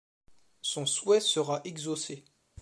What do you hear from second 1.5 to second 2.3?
exaucé.